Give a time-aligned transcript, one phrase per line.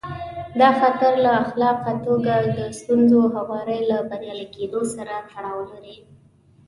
[0.59, 5.95] دا خطر له خلاقه توګه د ستونزو هواري له بریالي کېدو سره تړاو لري.